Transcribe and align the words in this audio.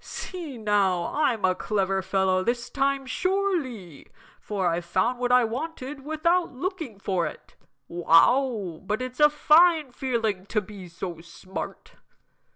See 0.03 0.57
now, 0.57 1.13
I'm 1.13 1.45
a 1.45 1.53
clever 1.53 2.01
fellow 2.01 2.43
this 2.43 2.71
time 2.71 3.05
sure 3.05 3.61
ly, 3.61 4.05
for 4.39 4.67
I've 4.67 4.83
found 4.83 5.19
what 5.19 5.31
I 5.31 5.43
wanted 5.43 6.03
without 6.03 6.51
looking 6.51 6.97
for 6.97 7.27
it! 7.27 7.53
Wow, 7.87 8.81
but 8.83 8.99
it's 8.99 9.19
a 9.19 9.29
fine 9.29 9.91
feeling 9.91 10.47
to 10.47 10.59
be 10.59 10.87
so 10.87 11.19
smart!" 11.21 11.97